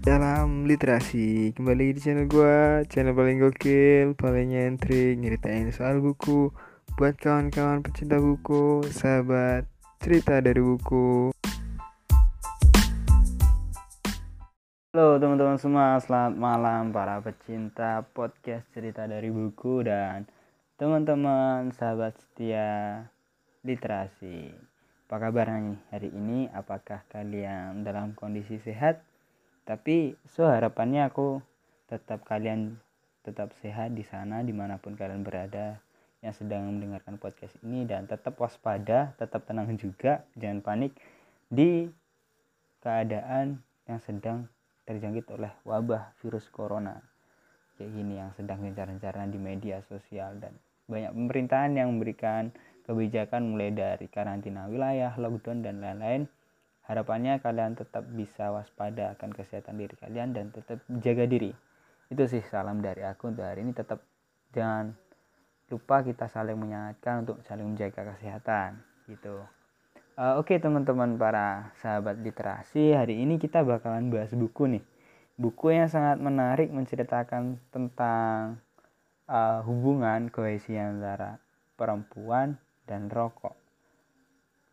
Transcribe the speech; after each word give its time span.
dalam 0.00 0.64
literasi 0.64 1.52
kembali 1.52 1.92
di 1.92 2.00
channel 2.00 2.24
gua 2.24 2.80
channel 2.88 3.12
paling 3.12 3.36
gokil 3.36 4.16
paling 4.16 4.48
nyentrik 4.48 5.20
nyeritain 5.20 5.68
soal 5.76 6.00
buku 6.00 6.48
buat 6.96 7.20
kawan-kawan 7.20 7.84
pecinta 7.84 8.16
buku 8.16 8.80
sahabat 8.88 9.68
cerita 10.00 10.40
dari 10.40 10.56
buku 10.64 11.36
Halo 14.90 15.20
teman-teman 15.20 15.60
semua, 15.60 16.00
selamat 16.00 16.34
malam 16.34 16.82
para 16.96 17.20
pecinta 17.20 18.00
podcast 18.16 18.64
cerita 18.72 19.04
dari 19.04 19.28
buku 19.28 19.84
dan 19.84 20.24
teman-teman 20.80 21.76
sahabat 21.76 22.16
setia 22.16 23.04
literasi. 23.62 24.50
Apa 25.06 25.28
kabar 25.30 25.46
nih 25.60 25.78
hari 25.92 26.08
ini? 26.10 26.48
Apakah 26.50 27.06
kalian 27.06 27.86
dalam 27.86 28.18
kondisi 28.18 28.58
sehat? 28.64 29.09
Tapi 29.70 30.18
so 30.26 30.50
harapannya 30.50 31.06
aku 31.06 31.38
tetap 31.86 32.26
kalian 32.26 32.74
tetap 33.22 33.54
sehat 33.62 33.94
di 33.94 34.02
sana 34.02 34.42
di 34.42 34.50
mana 34.50 34.82
pun 34.82 34.98
kalian 34.98 35.22
berada 35.22 35.78
yang 36.26 36.34
sedang 36.34 36.66
mendengarkan 36.66 37.22
podcast 37.22 37.54
ini. 37.62 37.86
Dan 37.86 38.10
tetap 38.10 38.34
waspada, 38.42 39.14
tetap 39.14 39.46
tenang 39.46 39.70
juga, 39.78 40.26
jangan 40.34 40.58
panik 40.58 40.98
di 41.46 41.86
keadaan 42.82 43.62
yang 43.86 44.00
sedang 44.02 44.50
terjangkit 44.90 45.30
oleh 45.30 45.54
wabah 45.62 46.18
virus 46.18 46.50
corona. 46.50 46.98
Kayak 47.78 47.90
gini 47.94 48.18
yang 48.18 48.34
sedang 48.34 48.66
gencar-gencarnya 48.66 49.30
di 49.30 49.38
media 49.38 49.86
sosial. 49.86 50.34
Dan 50.42 50.58
banyak 50.90 51.14
pemerintahan 51.14 51.78
yang 51.78 51.94
memberikan 51.94 52.50
kebijakan 52.90 53.54
mulai 53.54 53.70
dari 53.70 54.10
karantina 54.10 54.66
wilayah, 54.66 55.14
lockdown 55.14 55.62
dan 55.62 55.78
lain-lain. 55.78 56.26
Harapannya 56.90 57.38
kalian 57.38 57.78
tetap 57.78 58.02
bisa 58.02 58.50
waspada 58.50 59.14
akan 59.14 59.30
kesehatan 59.30 59.78
diri 59.78 59.94
kalian 59.94 60.34
dan 60.34 60.50
tetap 60.50 60.82
jaga 60.90 61.22
diri. 61.22 61.54
Itu 62.10 62.26
sih 62.26 62.42
salam 62.50 62.82
dari 62.82 63.06
aku 63.06 63.30
untuk 63.30 63.46
hari 63.46 63.62
ini 63.62 63.70
tetap 63.70 64.02
jangan 64.50 64.98
lupa 65.70 66.02
kita 66.02 66.26
saling 66.26 66.58
menyehatkan 66.58 67.22
untuk 67.22 67.38
saling 67.46 67.70
menjaga 67.70 68.10
kesehatan 68.10 68.82
gitu. 69.06 69.38
Uh, 70.18 70.42
Oke 70.42 70.58
okay, 70.58 70.58
teman-teman 70.58 71.14
para 71.14 71.70
sahabat 71.78 72.18
literasi, 72.18 72.98
hari 72.98 73.22
ini 73.22 73.38
kita 73.38 73.62
bakalan 73.62 74.10
bahas 74.10 74.34
buku 74.34 74.66
nih. 74.66 74.84
Buku 75.38 75.70
yang 75.70 75.86
sangat 75.86 76.18
menarik 76.18 76.74
menceritakan 76.74 77.62
tentang 77.70 78.58
uh, 79.30 79.62
hubungan 79.62 80.26
kohesi 80.26 80.74
antara 80.74 81.38
perempuan 81.78 82.58
dan 82.90 83.06
rokok. 83.06 83.54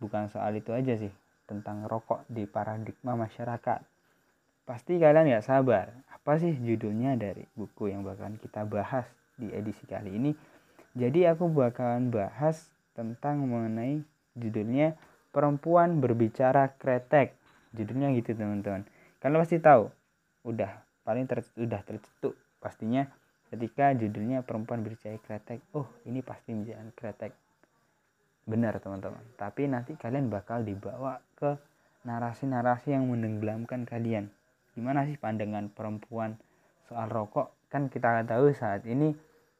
Bukan 0.01 0.33
soal 0.33 0.57
itu 0.57 0.73
aja 0.73 0.97
sih, 0.97 1.13
tentang 1.47 1.87
rokok 1.87 2.27
di 2.27 2.43
paradigma 2.43 3.15
masyarakat. 3.15 3.79
Pasti 4.67 4.99
kalian 4.99 5.31
nggak 5.31 5.47
sabar, 5.47 5.95
apa 6.11 6.35
sih 6.43 6.51
judulnya 6.59 7.15
dari 7.15 7.47
buku 7.55 7.87
yang 7.87 8.03
bakalan 8.03 8.35
kita 8.35 8.67
bahas 8.67 9.07
di 9.39 9.47
edisi 9.55 9.87
kali 9.87 10.11
ini. 10.11 10.31
Jadi 10.91 11.23
aku 11.23 11.47
bakalan 11.47 12.11
bahas 12.11 12.67
tentang 12.91 13.47
mengenai 13.47 14.03
judulnya 14.35 14.99
perempuan 15.31 16.03
berbicara 16.03 16.75
kretek. 16.75 17.31
Judulnya 17.71 18.11
gitu 18.19 18.35
teman-teman. 18.35 18.83
Kalian 19.23 19.39
pasti 19.39 19.57
tahu. 19.63 19.87
Udah 20.43 20.83
paling 21.07 21.23
ter, 21.31 21.47
udah 21.55 21.79
tercetuk 21.87 22.35
pastinya 22.59 23.07
ketika 23.47 23.95
judulnya 23.95 24.43
perempuan 24.43 24.83
berbicara 24.83 25.15
kretek. 25.23 25.63
Oh 25.71 25.87
ini 26.03 26.19
pasti 26.19 26.51
menjadi 26.51 26.91
kretek 26.91 27.46
benar 28.47 28.79
teman-teman. 28.79 29.21
Tapi 29.35 29.67
nanti 29.67 29.93
kalian 29.99 30.31
bakal 30.31 30.63
dibawa 30.63 31.19
ke 31.35 31.59
narasi-narasi 32.07 32.95
yang 32.95 33.11
menenggelamkan 33.11 33.83
kalian. 33.83 34.31
Gimana 34.73 35.03
sih 35.03 35.19
pandangan 35.19 35.67
perempuan 35.67 36.39
soal 36.87 37.11
rokok? 37.11 37.51
Kan 37.67 37.91
kita 37.91 38.23
tahu 38.23 38.55
saat 38.55 38.87
ini 38.87 39.11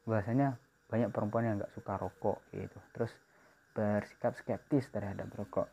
bahasanya 0.07 0.55
banyak 0.87 1.11
perempuan 1.11 1.43
yang 1.43 1.55
nggak 1.59 1.75
suka 1.75 1.99
rokok 1.99 2.39
gitu. 2.55 2.79
Terus 2.95 3.11
bersikap 3.75 4.33
skeptis 4.39 4.87
terhadap 4.87 5.27
rokok. 5.35 5.67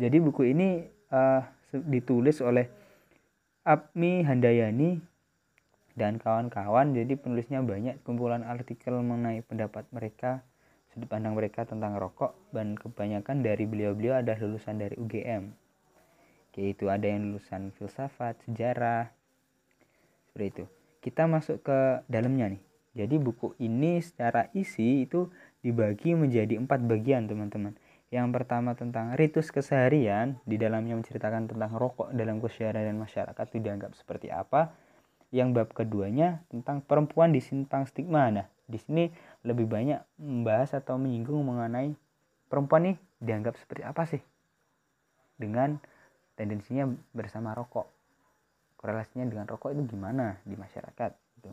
Jadi 0.00 0.16
buku 0.18 0.50
ini 0.50 0.82
uh, 1.12 1.44
ditulis 1.70 2.40
oleh 2.40 2.66
Abmi 3.62 4.24
Handayani 4.24 4.98
dan 5.94 6.18
kawan-kawan. 6.18 6.96
Jadi 6.96 7.14
penulisnya 7.14 7.62
banyak. 7.62 8.02
Kumpulan 8.02 8.42
artikel 8.42 8.98
mengenai 8.98 9.44
pendapat 9.46 9.86
mereka, 9.94 10.42
sudut 10.94 11.10
pandang 11.10 11.34
mereka 11.34 11.66
tentang 11.66 11.98
rokok 11.98 12.38
dan 12.54 12.78
kebanyakan 12.78 13.42
dari 13.42 13.66
beliau-beliau 13.66 14.22
ada 14.22 14.38
lulusan 14.38 14.78
dari 14.78 14.94
UGM. 14.94 15.50
Yaitu 16.54 16.86
ada 16.86 17.02
yang 17.02 17.34
lulusan 17.34 17.74
filsafat, 17.74 18.38
sejarah, 18.46 19.10
seperti 20.30 20.46
itu. 20.54 20.64
Kita 21.02 21.26
masuk 21.26 21.66
ke 21.66 22.06
dalamnya 22.06 22.54
nih. 22.54 22.62
Jadi 22.94 23.18
buku 23.18 23.58
ini 23.58 23.98
secara 23.98 24.46
isi 24.54 25.02
itu 25.02 25.26
dibagi 25.66 26.14
menjadi 26.14 26.54
empat 26.62 26.86
bagian 26.86 27.26
teman-teman. 27.26 27.74
Yang 28.14 28.30
pertama 28.30 28.78
tentang 28.78 29.18
ritus 29.18 29.50
keseharian, 29.50 30.38
di 30.46 30.54
dalamnya 30.54 30.94
menceritakan 30.94 31.50
tentang 31.50 31.74
rokok 31.74 32.14
dalam 32.14 32.38
keseharian 32.38 32.94
masyarakat 32.94 33.44
itu 33.50 33.58
dianggap 33.58 33.98
seperti 33.98 34.30
apa. 34.30 34.70
Yang 35.34 35.48
bab 35.58 35.68
keduanya 35.74 36.46
tentang 36.46 36.78
perempuan 36.86 37.34
di 37.34 37.42
simpang 37.42 37.82
stigma. 37.90 38.30
Nah, 38.30 38.46
di 38.70 38.78
sini 38.78 39.10
lebih 39.44 39.68
banyak 39.68 40.00
membahas 40.16 40.80
atau 40.80 40.96
menyinggung 40.96 41.44
mengenai 41.44 41.92
perempuan 42.48 42.92
nih 42.92 42.96
dianggap 43.20 43.60
seperti 43.60 43.82
apa 43.84 44.02
sih 44.08 44.22
dengan 45.36 45.76
tendensinya 46.34 46.90
bersama 47.14 47.54
rokok. 47.54 47.86
Korelasinya 48.80 49.24
dengan 49.28 49.46
rokok 49.48 49.72
itu 49.72 49.96
gimana 49.96 50.40
di 50.44 50.56
masyarakat 50.56 51.10
gitu. 51.40 51.50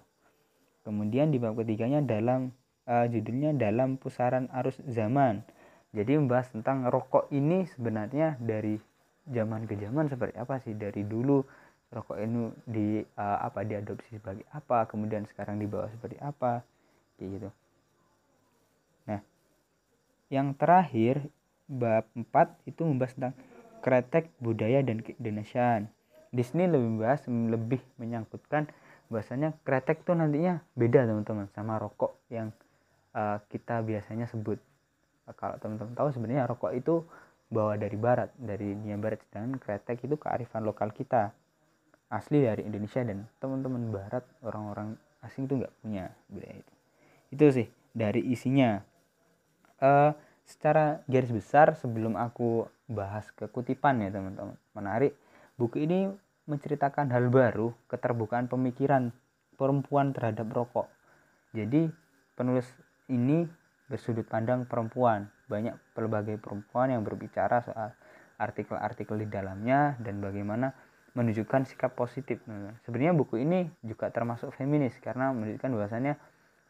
Kemudian 0.84 1.32
di 1.32 1.38
bab 1.38 1.56
ketiganya 1.56 2.04
dalam 2.04 2.52
uh, 2.90 3.06
judulnya 3.08 3.56
dalam 3.56 3.96
pusaran 3.96 4.52
arus 4.64 4.80
zaman. 4.90 5.46
Jadi 5.92 6.16
membahas 6.16 6.52
tentang 6.52 6.88
rokok 6.88 7.28
ini 7.36 7.68
sebenarnya 7.68 8.40
dari 8.40 8.80
zaman 9.28 9.68
ke 9.68 9.76
zaman 9.78 10.08
seperti 10.08 10.36
apa 10.40 10.56
sih 10.64 10.74
dari 10.76 11.04
dulu 11.04 11.44
rokok 11.92 12.18
ini 12.24 12.48
di 12.64 12.88
uh, 13.20 13.40
apa 13.44 13.68
diadopsi 13.68 14.16
sebagai 14.16 14.48
apa 14.56 14.88
kemudian 14.88 15.28
sekarang 15.28 15.60
dibawa 15.60 15.92
seperti 15.92 16.18
apa 16.24 16.64
kayak 17.20 17.30
gitu. 17.38 17.50
Yang 20.32 20.48
terakhir 20.56 21.16
bab 21.68 22.08
4 22.16 22.72
itu 22.72 22.82
membahas 22.88 23.14
tentang 23.14 23.36
kretek 23.84 24.32
budaya 24.40 24.80
dan 24.80 25.04
keindonesiaan. 25.04 25.92
Di 26.32 26.48
sini 26.48 26.72
lebih 26.72 26.88
membahas 26.96 27.28
lebih 27.28 27.84
menyangkutkan 28.00 28.72
bahasanya 29.12 29.52
kretek 29.68 30.08
tuh 30.08 30.16
nantinya 30.16 30.64
beda 30.80 31.04
teman-teman 31.04 31.52
sama 31.52 31.76
rokok 31.76 32.16
yang 32.32 32.56
uh, 33.12 33.44
kita 33.52 33.84
biasanya 33.84 34.32
sebut. 34.32 34.56
Uh, 35.28 35.36
kalau 35.36 35.60
teman-teman 35.60 35.92
tahu 35.92 36.16
sebenarnya 36.16 36.48
rokok 36.48 36.72
itu 36.72 37.04
bawa 37.52 37.76
dari 37.76 38.00
barat 38.00 38.32
dari 38.40 38.72
dunia 38.72 38.96
barat 38.96 39.20
dan 39.28 39.60
kretek 39.60 40.08
itu 40.08 40.16
kearifan 40.16 40.64
lokal 40.64 40.96
kita 40.96 41.36
asli 42.08 42.48
dari 42.48 42.64
Indonesia 42.64 43.04
dan 43.04 43.28
teman-teman 43.44 43.92
barat 43.92 44.24
orang-orang 44.40 44.96
asing 45.28 45.52
itu 45.52 45.60
nggak 45.60 45.74
punya 45.84 46.16
budaya 46.32 46.56
itu. 46.64 46.74
Itu 47.36 47.46
sih 47.52 47.68
dari 47.92 48.24
isinya 48.32 48.80
uh, 49.82 50.16
secara 50.46 51.04
garis 51.10 51.34
besar 51.34 51.74
sebelum 51.76 52.16
aku 52.16 52.70
bahas 52.88 53.28
ke 53.34 53.48
kutipan 53.50 54.04
ya 54.04 54.10
teman-teman 54.14 54.56
menarik 54.78 55.16
buku 55.56 55.84
ini 55.84 56.12
menceritakan 56.50 57.12
hal 57.14 57.30
baru 57.30 57.72
keterbukaan 57.88 58.48
pemikiran 58.48 59.14
perempuan 59.56 60.12
terhadap 60.16 60.50
rokok 60.52 60.90
jadi 61.52 61.92
penulis 62.36 62.68
ini 63.12 63.44
bersudut 63.92 64.24
pandang 64.24 64.64
perempuan. 64.64 65.28
Banyak 65.52 65.76
berbagai 65.92 66.40
perempuan 66.40 66.96
yang 66.96 67.04
berbicara 67.04 67.60
soal 67.60 67.92
artikel-artikel 68.40 69.20
di 69.20 69.28
dalamnya 69.28 70.00
dan 70.00 70.24
bagaimana 70.24 70.72
menunjukkan 71.12 71.68
sikap 71.68 71.92
positif. 71.92 72.40
sebenarnya 72.88 73.12
buku 73.12 73.44
ini 73.44 73.68
juga 73.84 74.08
termasuk 74.08 74.56
feminis 74.56 74.96
karena 75.04 75.36
menunjukkan 75.36 75.70
bahwasannya 75.76 76.16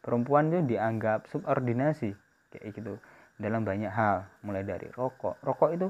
perempuan 0.01 0.49
itu 0.49 0.75
dianggap 0.75 1.29
subordinasi 1.29 2.17
kayak 2.49 2.73
gitu 2.73 2.97
dalam 3.41 3.65
banyak 3.65 3.89
hal, 3.89 4.29
mulai 4.45 4.61
dari 4.61 4.87
rokok. 4.93 5.41
Rokok 5.41 5.69
itu 5.73 5.87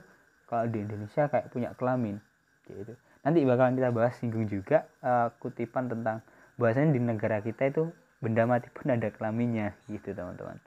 kalau 0.48 0.66
di 0.72 0.80
Indonesia 0.82 1.28
kayak 1.28 1.52
punya 1.52 1.76
kelamin 1.76 2.18
gitu. 2.66 2.96
Nanti 3.22 3.44
bakalan 3.44 3.78
kita 3.78 3.90
bahas 3.94 4.16
singgung 4.18 4.48
juga 4.50 4.88
uh, 5.04 5.30
kutipan 5.38 5.92
tentang 5.92 6.26
bahasanya 6.56 6.96
di 6.96 7.02
negara 7.04 7.44
kita 7.44 7.70
itu 7.70 7.92
benda 8.22 8.46
mati 8.46 8.70
pun 8.70 8.94
ada 8.94 9.10
kelaminnya 9.10 9.74
gitu 9.90 10.14
teman-teman 10.14 10.62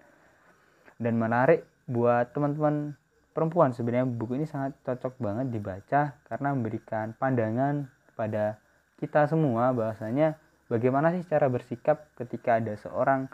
dan 0.98 1.14
menarik 1.14 1.62
buat 1.86 2.34
teman-teman 2.34 2.98
perempuan 3.30 3.70
sebenarnya 3.70 4.10
buku 4.10 4.42
ini 4.42 4.46
sangat 4.46 4.74
cocok 4.82 5.22
banget 5.22 5.46
dibaca 5.54 6.18
karena 6.26 6.48
memberikan 6.50 7.14
pandangan 7.14 7.86
pada 8.18 8.58
kita 8.98 9.30
semua 9.30 9.70
bahwasanya 9.70 10.34
bagaimana 10.66 11.14
sih 11.14 11.22
cara 11.26 11.46
bersikap 11.46 12.10
ketika 12.18 12.58
ada 12.58 12.74
seorang 12.74 13.30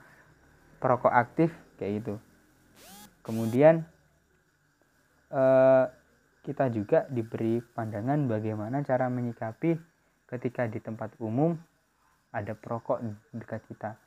perokok 0.81 1.13
aktif 1.13 1.53
kayak 1.81 2.05
gitu 2.05 2.15
kemudian 3.23 3.85
eh, 5.31 5.85
kita 6.41 6.73
juga 6.73 7.05
diberi 7.13 7.61
pandangan 7.61 8.25
bagaimana 8.27 8.81
cara 8.81 9.13
menyikapi 9.13 9.77
ketika 10.31 10.65
di 10.71 10.81
tempat 10.81 11.13
umum 11.21 11.53
ada 12.31 12.55
perokok 12.55 13.03
dekat 13.35 13.61
kita. 13.67 13.99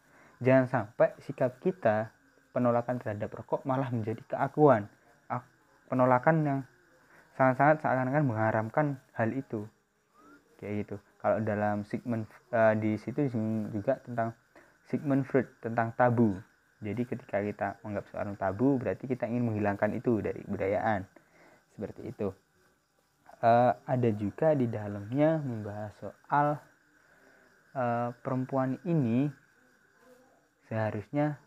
Jangan 0.43 0.65
sampai 0.67 1.13
sikap 1.23 1.59
kita 1.59 2.11
penolakan 2.55 2.99
terhadap 2.99 3.31
rokok 3.31 3.63
malah 3.67 3.91
menjadi 3.91 4.23
keakuan. 4.27 4.87
Penolakan 5.91 6.35
yang 6.41 6.59
sangat-sangat 7.37 7.85
seakan-akan 7.85 8.23
mengharamkan 8.25 8.85
hal 9.13 9.29
itu. 9.29 9.67
Kayak 10.57 10.73
gitu. 10.87 10.95
Kalau 11.21 11.37
dalam 11.43 11.85
Sigmund 11.85 12.25
uh, 12.49 12.73
di 12.73 12.97
situ 12.97 13.29
juga 13.69 13.99
tentang 14.01 14.33
Sigmund 14.89 15.23
Freud 15.27 15.47
tentang 15.61 15.93
tabu 15.93 16.39
jadi 16.83 17.01
ketika 17.07 17.39
kita 17.39 17.67
menganggap 17.81 18.05
seorang 18.11 18.35
tabu 18.35 18.75
berarti 18.75 19.07
kita 19.07 19.25
ingin 19.31 19.47
menghilangkan 19.47 19.95
itu 19.95 20.19
dari 20.19 20.43
budayaan 20.43 21.07
seperti 21.73 22.11
itu. 22.11 22.29
Uh, 23.43 23.75
ada 23.87 24.09
juga 24.15 24.55
di 24.55 24.67
dalamnya 24.71 25.39
membahas 25.39 25.91
soal 25.99 26.47
uh, 27.75 28.09
perempuan 28.23 28.79
ini 28.87 29.27
seharusnya 30.67 31.39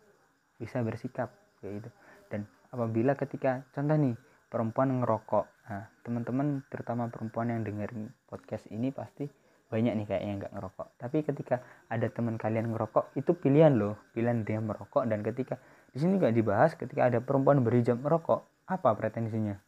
bisa 0.61 0.81
bersikap 0.81 1.33
kayak 1.61 1.81
gitu. 1.81 1.89
Dan 2.29 2.45
apabila 2.69 3.17
ketika 3.17 3.65
contoh 3.73 3.97
nih 3.97 4.15
perempuan 4.47 5.01
ngerokok. 5.01 5.45
Nah 5.69 5.89
teman-teman 6.03 6.63
terutama 6.71 7.09
perempuan 7.11 7.51
yang 7.51 7.61
dengerin 7.65 8.13
podcast 8.29 8.65
ini 8.69 8.93
pasti 8.93 9.27
banyak 9.67 9.93
nih 9.99 10.07
kayaknya 10.07 10.33
nggak 10.43 10.53
ngerokok. 10.55 10.87
Tapi 10.95 11.17
ketika 11.27 11.59
ada 11.91 12.07
teman 12.07 12.39
kalian 12.39 12.71
ngerokok 12.71 13.19
itu 13.19 13.35
pilihan 13.35 13.75
loh. 13.75 13.99
Pilihan 14.15 14.47
dia 14.47 14.63
merokok 14.63 15.03
dan 15.03 15.19
ketika 15.27 15.59
di 15.91 15.99
sini 15.99 16.15
nggak 16.15 16.31
dibahas 16.31 16.71
ketika 16.79 17.11
ada 17.11 17.19
perempuan 17.19 17.59
berhijab 17.59 17.99
merokok 17.99 18.47
apa 18.63 18.89
pretensinya? 18.95 19.59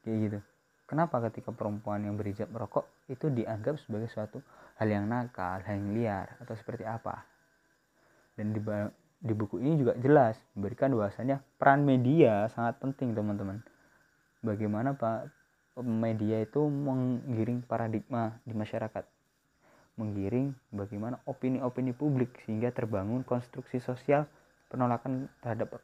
Kayak 0.00 0.16
gitu. 0.24 0.38
Kenapa 0.88 1.20
ketika 1.28 1.52
perempuan 1.52 2.00
yang 2.08 2.16
berhijab 2.16 2.48
merokok 2.48 2.88
itu 3.12 3.28
dianggap 3.28 3.76
sebagai 3.76 4.08
suatu 4.08 4.40
hal 4.80 4.88
yang 4.88 5.04
nakal 5.04 5.60
hal 5.60 5.76
yang 5.76 5.92
liar 5.92 6.40
atau 6.40 6.56
seperti 6.56 6.88
apa? 6.88 7.28
Dan 8.32 8.56
di, 8.56 8.60
di 9.20 9.32
buku 9.36 9.60
ini 9.60 9.76
juga 9.76 9.92
jelas 10.00 10.40
memberikan 10.56 10.96
bahwasanya 10.96 11.44
peran 11.60 11.84
media 11.84 12.48
sangat 12.48 12.80
penting 12.80 13.12
teman-teman. 13.12 13.60
Bagaimana 14.40 14.96
pak 14.96 15.28
media 15.84 16.40
itu 16.40 16.64
menggiring 16.64 17.60
paradigma 17.68 18.40
di 18.48 18.56
masyarakat 18.56 19.17
menggiring 19.98 20.54
bagaimana 20.70 21.18
opini-opini 21.26 21.92
publik 21.92 22.38
sehingga 22.46 22.70
terbangun 22.70 23.26
konstruksi 23.26 23.82
sosial 23.82 24.30
penolakan 24.70 25.26
terhadap 25.42 25.82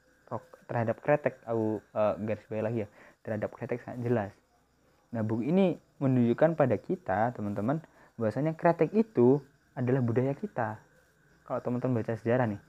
terhadap 0.70 0.96
kretek. 1.02 1.42
Aku 1.44 1.82
uh, 1.92 2.14
garis 2.22 2.46
bawah 2.48 2.70
lagi 2.70 2.86
ya 2.86 2.88
terhadap 3.26 3.50
kretek 3.52 3.82
sangat 3.82 4.00
jelas. 4.06 4.32
Nah 5.12 5.20
buku 5.26 5.50
ini 5.50 5.76
menunjukkan 5.98 6.56
pada 6.56 6.78
kita 6.78 7.34
teman-teman 7.34 7.82
bahwasanya 8.16 8.54
kretek 8.54 8.94
itu 8.94 9.42
adalah 9.74 10.00
budaya 10.00 10.32
kita. 10.38 10.78
Kalau 11.44 11.60
teman-teman 11.60 12.00
baca 12.00 12.14
sejarah 12.16 12.46
nih 12.48 12.60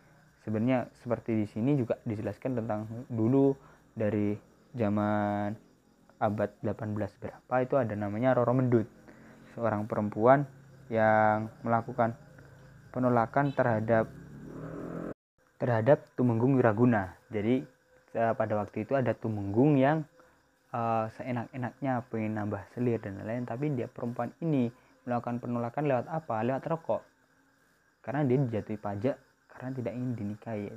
sebenarnya 0.45 0.93
seperti 1.01 1.45
di 1.45 1.47
sini 1.49 1.73
juga 1.73 1.97
dijelaskan 2.05 2.61
tentang 2.61 2.85
dulu 3.09 3.57
dari 3.97 4.37
zaman 4.77 5.57
abad 6.21 6.49
18 6.61 7.21
berapa 7.21 7.55
itu 7.65 7.75
ada 7.75 7.93
namanya 7.97 8.37
Roro 8.37 8.53
Mendut 8.53 8.87
seorang 9.57 9.89
perempuan 9.89 10.45
yang 10.89 11.49
melakukan 11.65 12.13
penolakan 12.93 13.51
terhadap 13.51 14.05
terhadap 15.59 16.03
Tumenggung 16.13 16.59
Wiraguna. 16.59 17.15
Jadi 17.31 17.63
uh, 18.15 18.33
pada 18.35 18.53
waktu 18.59 18.85
itu 18.85 18.93
ada 18.93 19.15
Tumenggung 19.15 19.79
yang 19.79 20.03
uh, 20.75 21.07
seenak-enaknya 21.15 22.03
pengen 22.11 22.37
nambah 22.37 22.61
selir 22.75 22.99
dan 22.99 23.19
lain-lain, 23.19 23.47
tapi 23.47 23.71
dia 23.73 23.87
perempuan 23.87 24.31
ini 24.43 24.69
melakukan 25.07 25.39
penolakan 25.39 25.83
lewat 25.87 26.05
apa? 26.11 26.35
Lewat 26.43 26.63
rokok. 26.67 27.01
Karena 28.03 28.21
dia 28.27 28.37
dijatuhi 28.37 28.77
pajak 28.77 29.15
karena 29.49 29.69
tidak 29.73 29.93
ingin 29.97 30.11
dinikahi. 30.13 30.69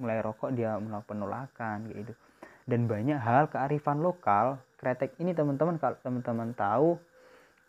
Mulai 0.00 0.18
rokok 0.24 0.50
dia 0.56 0.80
melakukan 0.80 1.08
penolakan 1.10 1.90
gitu. 1.92 2.12
Dan 2.64 2.86
banyak 2.86 3.18
hal 3.18 3.50
kearifan 3.50 4.00
lokal 4.00 4.62
kretek 4.78 5.18
ini 5.18 5.34
teman-teman 5.34 5.76
kalau 5.76 5.98
teman-teman 6.00 6.54
tahu 6.54 6.96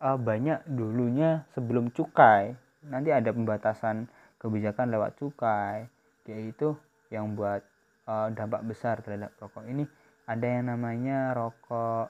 uh, 0.01 0.18
banyak 0.18 0.65
dulunya 0.65 1.45
sebelum 1.53 1.94
cukai. 1.94 2.57
Nanti 2.89 3.13
ada 3.13 3.30
pembatasan 3.30 4.09
kebijakan 4.42 4.89
lewat 4.89 5.21
cukai 5.21 5.86
yaitu 6.25 6.74
yang 7.13 7.38
buat 7.38 7.62
uh, 8.09 8.33
dampak 8.33 8.65
besar 8.65 9.00
terhadap 9.06 9.33
rokok. 9.38 9.65
Ini 9.65 9.86
ada 10.25 10.48
yang 10.48 10.65
namanya 10.74 11.33
rokok 11.38 12.07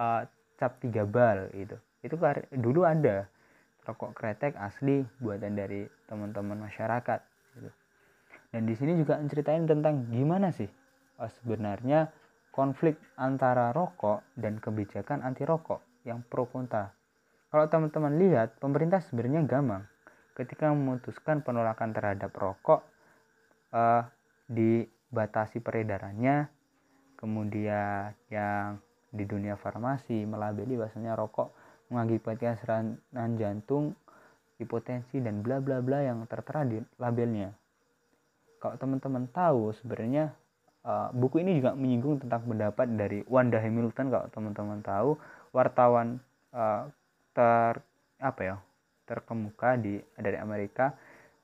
uh, 0.00 0.22
cap 0.60 0.76
tiga 0.80 1.08
bal 1.08 1.48
itu 1.56 1.76
itu 2.00 2.16
dulu 2.56 2.84
ada 2.84 3.28
rokok 3.84 4.12
kretek 4.12 4.56
asli 4.60 5.04
buatan 5.20 5.56
dari 5.56 5.88
teman-teman 6.08 6.68
masyarakat 6.68 7.20
gitu. 7.56 7.70
dan 8.52 8.62
di 8.68 8.74
sini 8.76 8.96
juga 9.00 9.20
ceritain 9.24 9.64
tentang 9.64 10.08
gimana 10.12 10.52
sih 10.52 10.68
uh, 11.20 11.30
sebenarnya 11.40 12.12
konflik 12.52 13.00
antara 13.16 13.72
rokok 13.72 14.20
dan 14.36 14.60
kebijakan 14.60 15.24
anti 15.24 15.44
rokok 15.48 15.80
yang 16.04 16.24
pro 16.26 16.48
kontra. 16.48 16.92
Kalau 17.50 17.66
teman-teman 17.66 18.14
lihat, 18.16 18.56
pemerintah 18.62 19.02
sebenarnya 19.02 19.42
gampang 19.44 19.84
ketika 20.38 20.72
memutuskan 20.72 21.44
penolakan 21.44 21.92
terhadap 21.92 22.32
rokok 22.32 22.80
uh, 23.76 24.08
dibatasi 24.48 25.60
peredarannya, 25.60 26.48
kemudian 27.20 28.16
yang 28.32 28.80
di 29.10 29.26
dunia 29.26 29.58
farmasi 29.58 30.24
melabeli 30.24 30.78
bahasanya 30.78 31.18
rokok 31.18 31.52
mengakibatkan 31.90 32.56
serangan 32.62 33.30
jantung, 33.36 33.98
hipotensi 34.62 35.18
dan 35.18 35.42
bla 35.42 35.58
bla 35.58 35.82
bla 35.82 36.00
yang 36.00 36.24
tertera 36.30 36.62
di 36.62 36.78
labelnya. 36.96 37.52
Kalau 38.62 38.78
teman-teman 38.78 39.26
tahu 39.28 39.74
sebenarnya 39.76 40.32
uh, 40.86 41.10
buku 41.10 41.42
ini 41.42 41.58
juga 41.58 41.74
menyinggung 41.74 42.22
tentang 42.22 42.46
pendapat 42.46 42.86
dari 42.94 43.20
Wanda 43.26 43.58
Hamilton 43.58 44.06
kalau 44.12 44.26
teman-teman 44.30 44.80
tahu 44.80 45.10
wartawan 45.50 46.22
uh, 46.54 46.90
ter 47.34 47.82
apa 48.20 48.40
ya 48.42 48.56
terkemuka 49.06 49.74
di 49.80 49.98
dari 50.14 50.38
Amerika 50.38 50.94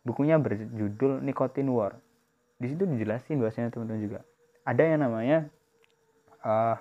bukunya 0.07 0.39
berjudul 0.39 1.23
Nicotine 1.23 1.71
War. 1.71 1.99
Di 2.57 2.73
situ 2.73 2.87
dijelasin 2.87 3.43
bahwasanya 3.43 3.75
teman-teman 3.75 4.03
juga 4.03 4.21
ada 4.63 4.83
yang 4.83 5.01
namanya 5.03 5.39
uh, 6.47 6.79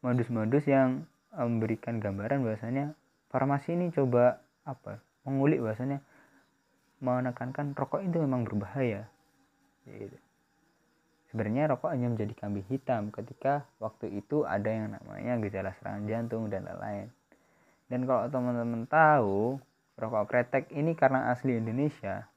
modus-modus 0.00 0.64
yang 0.66 1.04
memberikan 1.34 2.00
gambaran 2.00 2.40
bahwasanya 2.40 2.94
farmasi 3.28 3.76
ini 3.76 3.92
coba 3.92 4.40
apa 4.64 5.02
mengulik 5.28 5.60
bahwasanya 5.60 6.00
menekankan 7.04 7.76
rokok 7.76 8.00
itu 8.00 8.16
memang 8.22 8.48
berbahaya. 8.48 9.06
Gitu 9.84 10.23
Sebenarnya 11.34 11.74
rokok 11.74 11.90
hanya 11.90 12.14
menjadi 12.14 12.46
kambing 12.46 12.62
hitam 12.70 13.10
ketika 13.10 13.66
waktu 13.82 14.22
itu 14.22 14.46
ada 14.46 14.70
yang 14.70 14.94
namanya 14.94 15.34
gejala 15.42 15.74
serangan 15.82 16.06
jantung 16.06 16.46
dan 16.46 16.62
lain-lain. 16.62 17.10
Dan 17.90 18.06
kalau 18.06 18.30
teman-teman 18.30 18.86
tahu, 18.86 19.58
rokok 19.98 20.30
kretek 20.30 20.70
ini 20.70 20.94
karena 20.94 21.34
asli 21.34 21.58
Indonesia, 21.58 22.30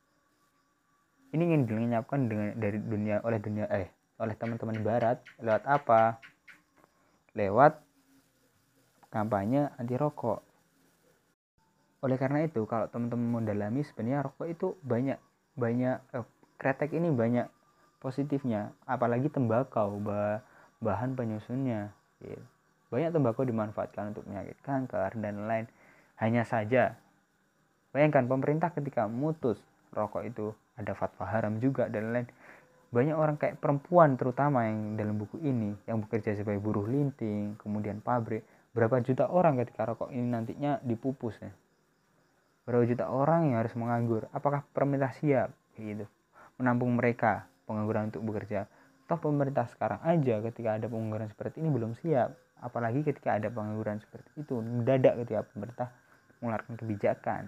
ini 1.30 1.46
ingin 1.46 1.70
dilenyapkan 1.70 2.25
dengan 2.25 2.58
dari 2.58 2.82
dunia 2.82 3.22
oleh 3.22 3.38
dunia 3.38 3.70
eh 3.70 3.86
oleh 4.18 4.34
teman-teman 4.34 4.82
barat 4.82 5.22
lewat 5.46 5.63
apa? 5.70 6.18
Lewat 7.38 7.77
kampanye 9.13 9.77
anti 9.77 9.94
rokok. 9.94 10.42
Oleh 12.01 12.18
karena 12.18 12.42
itu, 12.50 12.66
kalau 12.66 12.89
teman-teman 12.89 13.46
mendalami 13.46 13.86
sebenarnya 13.86 14.25
rokok 14.25 14.50
itu 14.50 14.74
banyak 14.82 15.22
banyak 15.54 16.01
eh, 16.18 16.25
kretek 16.58 16.98
ini 16.98 17.13
banyak 17.13 17.46
positifnya 17.98 18.74
apalagi 18.86 19.30
tembakau 19.30 19.98
bahan 20.82 21.18
penyusunnya 21.18 21.94
gitu. 22.22 22.44
banyak 22.94 23.12
tembakau 23.12 23.44
dimanfaatkan 23.44 24.16
untuk 24.16 24.25
penyakit 24.30 24.58
kanker 24.62 25.12
dan 25.18 25.50
lain 25.50 25.66
hanya 26.22 26.46
saja 26.46 26.98
bayangkan 27.92 28.30
pemerintah 28.30 28.70
ketika 28.74 29.10
memutus 29.10 29.58
rokok 29.94 30.24
itu 30.25 30.54
ada 30.77 30.94
fatwa 30.94 31.25
haram 31.25 31.58
juga 31.58 31.89
dan 31.89 32.13
lain 32.13 32.27
banyak 32.88 33.18
orang 33.18 33.36
kayak 33.36 33.60
perempuan 33.60 34.16
terutama 34.16 34.63
yang 34.63 34.96
dalam 34.96 35.20
buku 35.20 35.42
ini 35.44 35.75
yang 35.89 36.00
bekerja 36.00 36.38
sebagai 36.38 36.63
buruh 36.63 36.88
linting 36.88 37.60
kemudian 37.60 38.00
pabrik 38.00 38.48
berapa 38.77 39.01
juta 39.01 39.25
orang 39.25 39.58
ketika 39.58 39.89
rokok 39.89 40.13
ini 40.13 40.30
nantinya 40.30 40.77
dipupus 40.86 41.42
ya. 41.42 41.50
Berapa 42.70 42.86
juta 42.86 43.10
orang 43.10 43.50
yang 43.50 43.66
harus 43.66 43.74
menganggur? 43.74 44.30
Apakah 44.30 44.62
pemerintah 44.70 45.18
siap? 45.18 45.50
Gitu. 45.74 46.06
Menampung 46.62 46.94
mereka 46.94 47.50
pengangguran 47.67 48.09
untuk 48.09 48.24
bekerja. 48.24 48.65
Toh 49.05 49.19
pemerintah 49.19 49.67
sekarang 49.67 50.00
aja 50.03 50.39
ketika 50.47 50.79
ada 50.79 50.88
pengangguran 50.88 51.27
seperti 51.27 51.59
ini 51.59 51.69
belum 51.69 51.93
siap. 52.00 52.33
Apalagi 52.63 53.05
ketika 53.05 53.38
ada 53.38 53.51
pengangguran 53.51 54.01
seperti 54.01 54.41
itu 54.41 54.57
mendadak 54.57 55.19
ketika 55.21 55.45
pemerintah 55.53 55.89
mengeluarkan 56.41 56.74
kebijakan. 56.79 57.43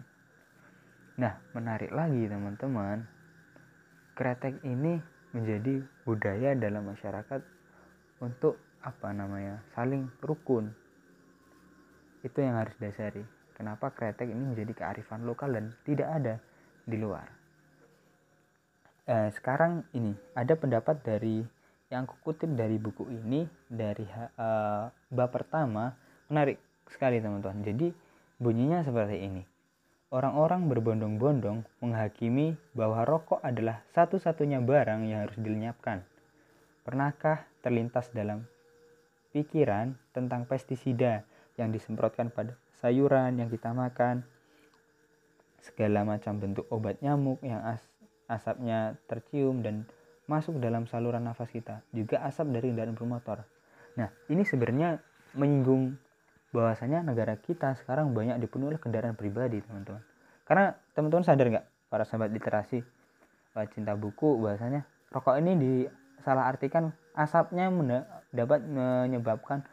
Nah 1.17 1.33
menarik 1.55 1.89
lagi 1.95 2.27
teman-teman. 2.27 3.07
Kretek 4.13 4.59
ini 4.67 4.99
menjadi 5.31 5.79
budaya 6.03 6.51
dalam 6.59 6.91
masyarakat 6.91 7.39
untuk 8.19 8.59
apa 8.83 9.15
namanya 9.15 9.63
saling 9.73 10.11
rukun. 10.19 10.75
Itu 12.19 12.43
yang 12.43 12.59
harus 12.59 12.75
dasari 12.83 13.23
kenapa 13.55 13.91
kretek 13.91 14.27
ini 14.27 14.55
menjadi 14.55 14.71
kearifan 14.75 15.23
lokal 15.23 15.55
dan 15.55 15.71
tidak 15.83 16.07
ada 16.11 16.35
di 16.87 16.95
luar 16.99 17.38
eh, 19.09 19.29
sekarang 19.33 19.89
ini 19.97 20.13
ada 20.37 20.53
pendapat 20.53 21.01
dari 21.01 21.41
yang 21.89 22.05
aku 22.05 22.21
kutip 22.21 22.53
dari 22.53 22.77
buku 22.77 23.09
ini 23.09 23.49
dari 23.65 24.05
uh, 24.37 24.85
bab 25.09 25.29
pertama 25.33 25.97
menarik 26.29 26.61
sekali 26.85 27.17
teman-teman. 27.17 27.65
Jadi 27.65 27.89
bunyinya 28.37 28.85
seperti 28.85 29.25
ini. 29.25 29.41
Orang-orang 30.13 30.69
berbondong-bondong 30.69 31.65
menghakimi 31.81 32.57
bahwa 32.77 33.05
rokok 33.05 33.41
adalah 33.41 33.81
satu-satunya 33.93 34.61
barang 34.61 35.05
yang 35.05 35.25
harus 35.25 35.37
dilenyapkan. 35.37 36.05
Pernahkah 36.85 37.45
terlintas 37.61 38.09
dalam 38.13 38.45
pikiran 39.33 39.93
tentang 40.13 40.49
pestisida 40.49 41.25
yang 41.57 41.69
disemprotkan 41.73 42.33
pada 42.33 42.57
sayuran 42.81 43.37
yang 43.37 43.49
kita 43.49 43.69
makan 43.73 44.25
segala 45.61 46.05
macam 46.05 46.37
bentuk 46.41 46.65
obat 46.73 47.01
nyamuk 47.05 47.37
yang 47.45 47.61
as 47.61 47.88
asapnya 48.29 48.95
tercium 49.09 49.65
dan 49.65 49.89
masuk 50.29 50.61
dalam 50.61 50.85
saluran 50.85 51.25
nafas 51.25 51.49
kita, 51.49 51.81
juga 51.89 52.21
asap 52.29 52.53
dari 52.53 52.69
kendaraan 52.69 52.93
bermotor. 52.93 53.41
Nah, 53.97 54.13
ini 54.29 54.45
sebenarnya 54.45 55.01
menyinggung 55.33 55.97
bahwasanya 56.53 57.01
negara 57.01 57.33
kita 57.41 57.73
sekarang 57.81 58.13
banyak 58.13 58.37
dipenuhi 58.37 58.77
oleh 58.77 58.81
kendaraan 58.81 59.17
pribadi, 59.17 59.65
teman-teman. 59.65 60.05
Karena 60.45 60.77
teman-teman 60.93 61.25
sadar 61.25 61.45
nggak, 61.49 61.65
para 61.89 62.05
sahabat 62.05 62.29
literasi, 62.29 62.85
cinta 63.73 63.97
buku, 63.97 64.37
bahwasanya 64.37 64.85
rokok 65.09 65.35
ini 65.41 65.53
disalah 65.57 66.47
artikan 66.47 66.93
asapnya 67.17 67.67
dapat 68.29 68.61
menyebabkan 68.63 69.65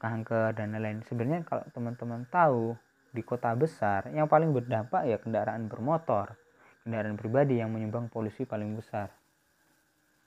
kanker 0.00 0.54
dan 0.54 0.72
lain-lain. 0.72 1.02
Sebenarnya 1.04 1.42
kalau 1.44 1.66
teman-teman 1.74 2.24
tahu 2.30 2.78
di 3.10 3.26
kota 3.26 3.52
besar 3.58 4.06
yang 4.14 4.30
paling 4.30 4.54
berdampak 4.54 5.02
ya 5.04 5.18
kendaraan 5.18 5.66
bermotor, 5.66 6.38
kendaraan 6.82 7.16
pribadi 7.16 7.60
yang 7.60 7.70
menyumbang 7.72 8.08
polusi 8.08 8.48
paling 8.48 8.76
besar. 8.76 9.12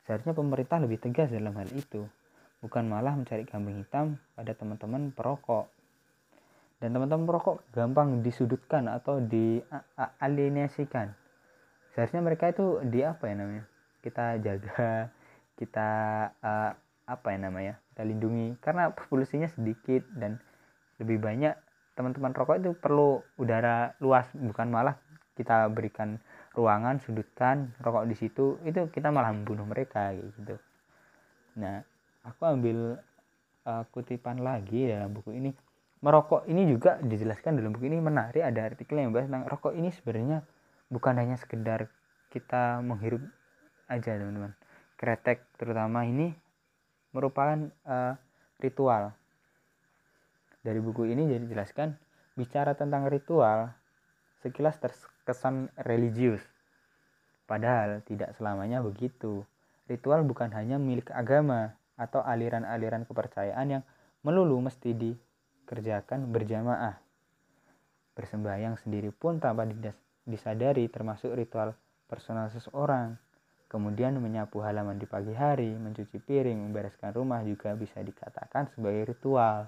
Seharusnya 0.04 0.36
pemerintah 0.36 0.84
lebih 0.84 1.00
tegas 1.00 1.32
dalam 1.32 1.56
hal 1.56 1.70
itu, 1.72 2.04
bukan 2.60 2.88
malah 2.88 3.16
mencari 3.16 3.48
kambing 3.48 3.82
hitam 3.82 4.20
pada 4.36 4.52
teman-teman 4.52 5.16
perokok. 5.16 5.72
Dan 6.84 6.92
teman-teman 6.92 7.24
perokok 7.24 7.64
gampang 7.72 8.20
disudutkan 8.20 8.92
atau 8.92 9.24
dialienasikan. 9.24 11.16
Seharusnya 11.96 12.20
mereka 12.20 12.52
itu 12.52 12.84
di 12.84 13.00
apa 13.06 13.32
ya 13.32 13.36
namanya? 13.40 13.64
Kita 14.04 14.36
jaga, 14.44 15.08
kita 15.60 15.90
uh, 16.44 16.72
apa 17.08 17.28
ya 17.32 17.40
namanya? 17.40 17.80
Kita 17.94 18.04
lindungi 18.04 18.60
karena 18.60 18.92
polusinya 18.92 19.48
sedikit 19.48 20.04
dan 20.12 20.44
lebih 21.00 21.24
banyak 21.24 21.56
teman-teman 21.94 22.34
rokok 22.34 22.58
itu 22.60 22.72
perlu 22.74 23.22
udara 23.38 23.94
luas 24.02 24.26
bukan 24.34 24.68
malah 24.74 24.98
kita 25.38 25.70
berikan 25.70 26.18
ruangan 26.54 27.02
sudutkan 27.02 27.74
rokok 27.82 28.06
di 28.06 28.16
situ 28.18 28.62
itu 28.62 28.86
kita 28.94 29.10
malah 29.10 29.34
membunuh 29.34 29.66
mereka 29.66 30.14
gitu. 30.14 30.56
Nah 31.58 31.82
aku 32.22 32.42
ambil 32.46 33.02
uh, 33.66 33.84
kutipan 33.90 34.42
lagi 34.42 34.90
dalam 34.90 35.12
buku 35.14 35.34
ini. 35.34 35.52
Merokok 36.04 36.46
ini 36.52 36.68
juga 36.68 37.00
dijelaskan 37.00 37.58
dalam 37.58 37.72
buku 37.72 37.88
ini 37.88 37.98
menarik 38.04 38.44
ada 38.44 38.68
artikel 38.68 39.00
yang 39.00 39.16
bahas 39.16 39.32
tentang 39.32 39.48
rokok 39.48 39.74
ini 39.74 39.90
sebenarnya 39.90 40.44
bukan 40.92 41.16
hanya 41.16 41.40
sekedar 41.40 41.88
kita 42.30 42.84
menghirup 42.84 43.24
aja 43.88 44.20
teman-teman. 44.20 44.52
Kretek 45.00 45.48
terutama 45.56 46.04
ini 46.04 46.36
merupakan 47.16 47.72
uh, 47.88 48.14
ritual. 48.60 49.16
Dari 50.64 50.80
buku 50.80 51.08
ini 51.08 51.28
jadi 51.28 51.46
jelaskan 51.48 51.96
bicara 52.36 52.76
tentang 52.76 53.08
ritual 53.08 53.72
sekilas 54.44 54.76
terkesan 54.78 55.72
religius. 55.80 56.44
Padahal 57.48 58.04
tidak 58.04 58.36
selamanya 58.36 58.84
begitu. 58.84 59.48
Ritual 59.88 60.28
bukan 60.28 60.52
hanya 60.52 60.76
milik 60.76 61.12
agama 61.16 61.76
atau 61.96 62.20
aliran-aliran 62.20 63.08
kepercayaan 63.08 63.80
yang 63.80 63.84
melulu 64.24 64.60
mesti 64.60 64.92
dikerjakan 64.92 66.28
berjamaah. 66.32 67.00
Bersembahyang 68.14 68.78
sendiri 68.78 69.10
pun 69.10 69.42
tanpa 69.42 69.66
disadari 70.24 70.86
termasuk 70.92 71.34
ritual 71.34 71.74
personal 72.06 72.52
seseorang. 72.54 73.18
Kemudian 73.66 74.14
menyapu 74.22 74.62
halaman 74.62 75.02
di 75.02 75.10
pagi 75.10 75.34
hari, 75.34 75.74
mencuci 75.74 76.22
piring, 76.22 76.62
membereskan 76.70 77.10
rumah 77.10 77.42
juga 77.42 77.74
bisa 77.74 78.06
dikatakan 78.06 78.70
sebagai 78.70 79.18
ritual. 79.18 79.66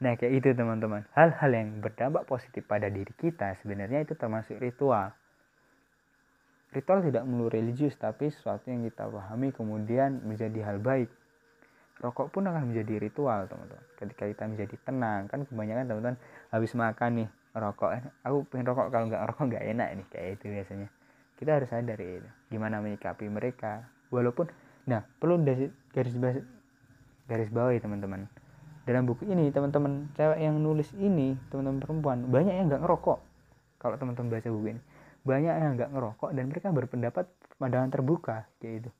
Nah 0.00 0.16
kayak 0.16 0.32
itu 0.40 0.48
teman-teman. 0.56 1.04
Hal-hal 1.12 1.50
yang 1.52 1.84
berdampak 1.84 2.24
positif 2.24 2.64
pada 2.64 2.88
diri 2.88 3.12
kita 3.20 3.60
sebenarnya 3.60 4.08
itu 4.08 4.16
termasuk 4.16 4.56
ritual. 4.56 5.12
Ritual 6.72 7.04
tidak 7.04 7.28
melulu 7.28 7.52
religius 7.52 8.00
tapi 8.00 8.32
sesuatu 8.32 8.72
yang 8.72 8.88
kita 8.88 9.04
pahami 9.12 9.52
kemudian 9.52 10.24
menjadi 10.24 10.72
hal 10.72 10.80
baik. 10.80 11.12
Rokok 12.00 12.32
pun 12.32 12.48
akan 12.48 12.72
menjadi 12.72 12.96
ritual 12.96 13.44
teman-teman. 13.44 13.84
Ketika 14.00 14.24
kita 14.24 14.44
menjadi 14.48 14.76
tenang 14.88 15.28
kan 15.28 15.44
kebanyakan 15.44 15.84
teman-teman 15.84 16.16
habis 16.48 16.72
makan 16.72 17.10
nih 17.20 17.28
rokok. 17.52 17.90
Eh, 17.92 18.02
aku 18.24 18.36
pengen 18.48 18.72
rokok 18.72 18.86
kalau 18.88 19.04
nggak 19.12 19.22
rokok 19.28 19.44
nggak 19.52 19.64
enak 19.68 19.88
nih 20.00 20.06
kayak 20.08 20.28
itu 20.40 20.44
biasanya. 20.48 20.88
Kita 21.36 21.50
harus 21.60 21.68
sadar 21.68 22.00
itu. 22.00 22.28
Gimana 22.48 22.80
menyikapi 22.80 23.28
mereka. 23.28 23.84
Walaupun 24.08 24.48
nah 24.88 25.04
perlu 25.20 25.44
garis 25.92 26.16
garis 27.28 27.50
bawahi 27.52 27.84
teman-teman 27.84 28.39
dalam 28.88 29.04
buku 29.04 29.28
ini 29.28 29.52
teman-teman 29.52 30.08
cewek 30.16 30.40
yang 30.40 30.56
nulis 30.56 30.88
ini 30.96 31.36
teman-teman 31.52 31.80
perempuan 31.80 32.18
banyak 32.28 32.54
yang 32.54 32.66
nggak 32.68 32.82
ngerokok. 32.82 33.18
Kalau 33.80 33.96
teman-teman 33.96 34.28
baca 34.32 34.48
buku 34.48 34.66
ini 34.76 34.82
banyak 35.20 35.54
yang 35.54 35.72
nggak 35.76 35.90
ngerokok 35.92 36.30
dan 36.32 36.44
mereka 36.48 36.68
berpendapat 36.72 37.24
pandangan 37.60 37.92
terbuka 37.92 38.48
kayak 38.56 38.88
itu 38.88 38.90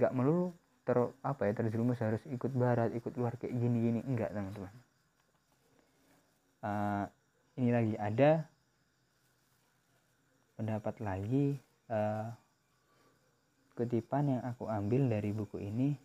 nggak 0.00 0.12
melulu 0.16 0.56
ter 0.84 0.96
apa 1.20 1.42
ya 1.48 1.52
terjerumus 1.56 2.00
harus 2.00 2.20
ikut 2.28 2.52
barat 2.52 2.92
ikut 2.92 3.12
luar 3.16 3.36
kayak 3.40 3.52
gini 3.56 3.76
gini 3.80 4.00
enggak 4.04 4.32
teman-teman. 4.32 4.74
Uh, 6.64 7.04
ini 7.60 7.70
lagi 7.72 7.94
ada 8.00 8.48
pendapat 10.56 10.96
lagi 11.04 11.60
uh, 11.92 12.32
kutipan 13.76 14.38
yang 14.38 14.42
aku 14.48 14.64
ambil 14.70 15.02
dari 15.10 15.30
buku 15.34 15.60
ini 15.60 15.98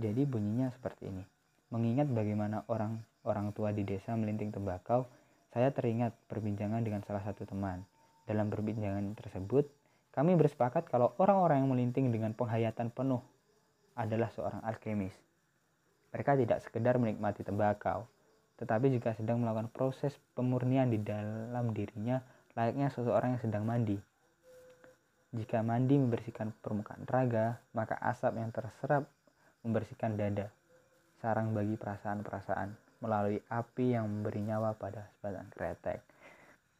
jadi 0.00 0.24
bunyinya 0.24 0.72
seperti 0.72 1.12
ini. 1.12 1.24
Mengingat 1.70 2.08
bagaimana 2.08 2.64
orang 2.72 2.98
orang 3.28 3.52
tua 3.52 3.70
di 3.70 3.84
desa 3.84 4.16
melinting 4.16 4.50
tembakau, 4.50 5.04
saya 5.52 5.68
teringat 5.70 6.16
perbincangan 6.26 6.80
dengan 6.80 7.04
salah 7.04 7.20
satu 7.20 7.44
teman. 7.44 7.84
Dalam 8.24 8.48
perbincangan 8.48 9.12
tersebut, 9.14 9.68
kami 10.10 10.34
bersepakat 10.34 10.88
kalau 10.88 11.12
orang-orang 11.20 11.62
yang 11.62 11.70
melinting 11.70 12.10
dengan 12.10 12.32
penghayatan 12.34 12.90
penuh 12.90 13.22
adalah 13.94 14.32
seorang 14.32 14.64
alkemis. 14.64 15.14
Mereka 16.10 16.34
tidak 16.40 16.58
sekedar 16.66 16.98
menikmati 16.98 17.46
tembakau, 17.46 18.08
tetapi 18.58 18.90
juga 18.90 19.14
sedang 19.14 19.38
melakukan 19.44 19.70
proses 19.70 20.18
pemurnian 20.34 20.90
di 20.90 20.98
dalam 20.98 21.70
dirinya 21.70 22.18
layaknya 22.58 22.90
seseorang 22.90 23.38
yang 23.38 23.42
sedang 23.42 23.62
mandi. 23.62 23.98
Jika 25.30 25.62
mandi 25.62 25.94
membersihkan 25.94 26.50
permukaan 26.58 27.06
raga, 27.06 27.62
maka 27.70 27.94
asap 28.02 28.42
yang 28.42 28.50
terserap 28.50 29.06
membersihkan 29.64 30.16
dada, 30.16 30.48
sarang 31.20 31.52
bagi 31.52 31.76
perasaan-perasaan 31.76 32.90
melalui 33.00 33.40
api 33.48 33.96
yang 33.96 34.08
memberi 34.08 34.44
nyawa 34.44 34.76
pada 34.76 35.08
sebatang 35.16 35.48
kretek. 35.52 36.00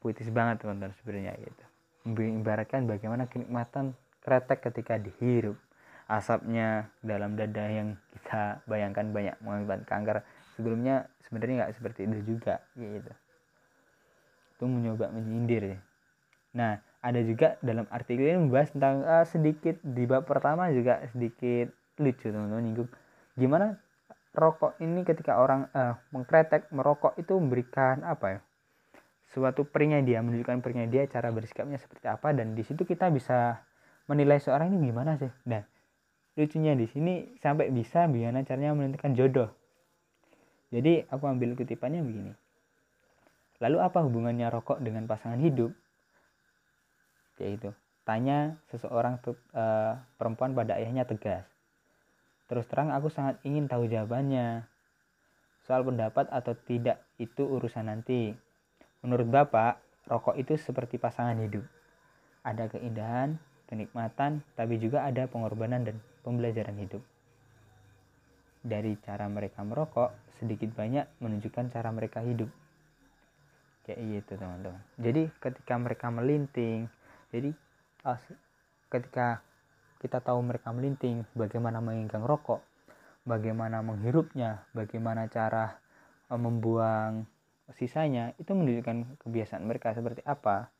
Puitis 0.01 0.29
banget 0.33 0.65
teman-teman 0.65 0.97
sebenarnya 1.01 1.37
gitu. 1.37 1.65
Ibaratkan 2.41 2.89
bagaimana 2.89 3.29
kenikmatan 3.29 3.93
kretek 4.25 4.65
ketika 4.65 4.97
dihirup. 4.97 5.57
Asapnya 6.11 6.91
dalam 7.05 7.39
dada 7.39 7.71
yang 7.71 7.95
kita 8.17 8.65
bayangkan 8.67 9.13
banyak 9.13 9.37
mengakibatkan 9.45 9.87
kanker. 9.87 10.17
Sebelumnya 10.57 11.07
sebenarnya 11.29 11.55
nggak 11.65 11.75
seperti 11.77 12.09
itu 12.09 12.37
juga 12.37 12.65
gitu. 12.75 13.13
Itu 14.57 14.65
mencoba 14.69 15.13
menyindir 15.13 15.77
ya. 15.77 15.79
Nah, 16.51 16.83
ada 17.01 17.21
juga 17.23 17.57
dalam 17.65 17.87
artikel 17.89 18.27
ini 18.27 18.39
membahas 18.43 18.75
tentang 18.75 19.07
uh, 19.07 19.25
sedikit 19.25 19.79
di 19.81 20.05
bab 20.05 20.27
pertama 20.29 20.69
juga 20.75 21.01
sedikit 21.15 21.73
lucu 22.01 22.33
teman-teman. 22.33 22.89
Gimana 23.37 23.77
rokok 24.35 24.79
ini 24.81 25.03
ketika 25.03 25.39
orang 25.43 25.67
uh, 25.75 25.99
mengkretek 26.15 26.71
merokok 26.71 27.19
itu 27.19 27.35
memberikan 27.35 28.07
apa 28.07 28.39
ya 28.39 28.41
suatu 29.31 29.63
perinya 29.63 29.99
dia 30.03 30.23
menunjukkan 30.23 30.59
perinya 30.59 30.87
dia 30.91 31.07
cara 31.07 31.31
bersikapnya 31.31 31.79
seperti 31.79 32.11
apa 32.11 32.35
dan 32.35 32.59
di 32.59 32.67
situ 32.67 32.83
kita 32.83 33.11
bisa 33.15 33.63
menilai 34.11 34.43
seorang 34.43 34.75
ini 34.75 34.91
gimana 34.91 35.15
sih. 35.19 35.31
Nah 35.47 35.63
lucunya 36.35 36.75
di 36.75 36.87
sini 36.91 37.39
sampai 37.39 37.71
bisa 37.71 38.11
bagaimana 38.11 38.43
caranya 38.43 38.75
menentukan 38.75 39.15
jodoh. 39.15 39.51
Jadi 40.71 41.07
aku 41.11 41.27
ambil 41.27 41.59
kutipannya 41.59 42.03
begini. 42.03 42.33
Lalu 43.61 43.79
apa 43.83 43.99
hubungannya 44.03 44.47
rokok 44.51 44.79
dengan 44.83 45.07
pasangan 45.11 45.39
hidup? 45.43 45.75
Kayak 47.39 47.53
itu 47.59 47.71
tanya 48.07 48.59
seseorang 48.71 49.23
uh, 49.27 49.95
perempuan 50.19 50.55
pada 50.55 50.79
ayahnya 50.79 51.07
tegas 51.07 51.47
Terus 52.51 52.67
terang 52.67 52.91
aku 52.91 53.07
sangat 53.15 53.39
ingin 53.47 53.71
tahu 53.71 53.87
jawabannya. 53.87 54.67
Soal 55.71 55.87
pendapat 55.87 56.27
atau 56.35 56.59
tidak 56.67 56.99
itu 57.15 57.47
urusan 57.47 57.87
nanti. 57.87 58.35
Menurut 59.07 59.31
Bapak, 59.31 59.79
rokok 60.11 60.35
itu 60.35 60.59
seperti 60.59 60.99
pasangan 60.99 61.39
hidup. 61.39 61.63
Ada 62.43 62.67
keindahan, 62.75 63.39
kenikmatan, 63.71 64.43
tapi 64.59 64.83
juga 64.83 65.07
ada 65.07 65.31
pengorbanan 65.31 65.87
dan 65.87 66.03
pembelajaran 66.27 66.75
hidup. 66.75 67.07
Dari 68.67 68.99
cara 68.99 69.31
mereka 69.31 69.63
merokok, 69.63 70.11
sedikit 70.43 70.75
banyak 70.75 71.07
menunjukkan 71.23 71.71
cara 71.71 71.95
mereka 71.95 72.19
hidup. 72.19 72.51
Kayak 73.87 74.27
gitu 74.27 74.43
teman-teman. 74.43 74.83
Jadi 74.99 75.23
ketika 75.39 75.75
mereka 75.79 76.07
melinting, 76.11 76.91
jadi 77.31 77.55
ketika 78.91 79.39
kita 80.01 80.25
tahu 80.25 80.41
mereka 80.41 80.73
melinting, 80.73 81.29
bagaimana 81.37 81.85
menginggang 81.85 82.25
rokok, 82.25 82.65
bagaimana 83.29 83.85
menghirupnya, 83.85 84.65
bagaimana 84.73 85.29
cara 85.29 85.77
e, 86.27 86.35
membuang 86.35 87.29
sisanya, 87.77 88.33
itu 88.41 88.57
menunjukkan 88.57 89.21
kebiasaan 89.23 89.63
mereka 89.69 89.93
seperti 89.93 90.25
apa. 90.25 90.73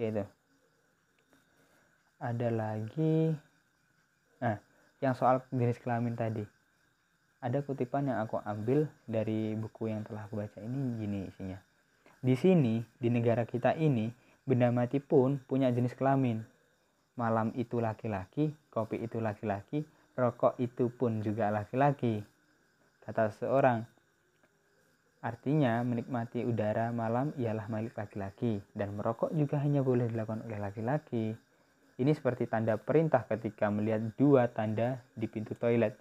Gitu. 0.00 0.24
Ada 2.18 2.48
lagi 2.48 3.36
Nah, 4.42 4.58
yang 4.98 5.14
soal 5.14 5.46
jenis 5.54 5.78
kelamin 5.78 6.18
tadi. 6.18 6.42
Ada 7.38 7.62
kutipan 7.62 8.10
yang 8.10 8.18
aku 8.26 8.42
ambil 8.42 8.90
dari 9.06 9.54
buku 9.54 9.90
yang 9.90 10.02
telah 10.02 10.26
aku 10.26 10.42
baca 10.42 10.58
ini 10.58 10.98
gini 10.98 11.30
isinya. 11.30 11.58
Di 12.22 12.34
sini, 12.34 12.82
di 12.98 13.08
negara 13.10 13.46
kita 13.46 13.74
ini, 13.78 14.10
benda 14.46 14.70
mati 14.74 14.98
pun 14.98 15.38
punya 15.46 15.70
jenis 15.70 15.94
kelamin. 15.94 16.42
Malam 17.12 17.52
itu 17.60 17.76
laki-laki, 17.76 18.56
kopi 18.72 18.96
itu 19.04 19.20
laki-laki, 19.20 19.84
rokok 20.16 20.56
itu 20.56 20.88
pun 20.88 21.20
juga 21.20 21.52
laki-laki. 21.52 22.24
Kata 23.04 23.28
seseorang, 23.28 23.84
artinya 25.20 25.84
menikmati 25.84 26.40
udara 26.40 26.88
malam 26.88 27.36
ialah 27.36 27.68
milik 27.68 27.92
laki-laki 28.00 28.64
dan 28.72 28.96
merokok 28.96 29.28
juga 29.36 29.60
hanya 29.60 29.84
boleh 29.84 30.08
dilakukan 30.08 30.48
oleh 30.48 30.56
laki-laki. 30.56 31.36
Ini 32.00 32.12
seperti 32.16 32.48
tanda 32.48 32.80
perintah 32.80 33.28
ketika 33.28 33.68
melihat 33.68 34.00
dua 34.16 34.48
tanda 34.48 35.04
di 35.12 35.28
pintu 35.28 35.52
toilet. 35.52 35.92